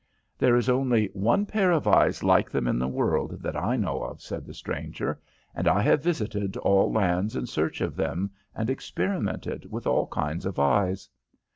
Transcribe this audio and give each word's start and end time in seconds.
"'There 0.39 0.55
is 0.55 0.67
only 0.67 1.11
one 1.13 1.45
pair 1.45 1.69
of 1.69 1.85
eyes 1.85 2.23
like 2.23 2.49
them 2.49 2.67
in 2.67 2.79
the 2.79 2.87
world, 2.87 3.37
that 3.43 3.55
I 3.55 3.75
know 3.75 4.01
of,' 4.01 4.19
said 4.19 4.47
the 4.47 4.53
stranger, 4.55 5.21
'and 5.53 5.67
I 5.67 5.83
have 5.83 6.01
visited 6.01 6.57
all 6.57 6.91
lands 6.91 7.35
in 7.35 7.45
search 7.45 7.81
of 7.81 7.95
them 7.95 8.31
and 8.55 8.67
experimented 8.67 9.71
with 9.71 9.85
all 9.85 10.07
kinds 10.07 10.47
of 10.47 10.57
eyes.' 10.57 11.07